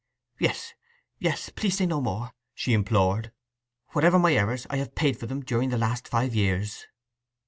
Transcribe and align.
'Yes, 0.39 0.73
yes! 1.19 1.49
Please 1.49 1.77
say 1.77 1.85
no 1.85 2.01
more,' 2.01 2.31
she 2.55 2.73
implored. 2.73 3.31
'Whatever 3.89 4.17
my 4.17 4.33
errors, 4.33 4.65
I 4.71 4.77
have 4.77 4.95
paid 4.95 5.15
for 5.19 5.27
them 5.27 5.41
during 5.43 5.69
the 5.69 5.77
last 5.77 6.07
five 6.07 6.33
years! 6.33 6.87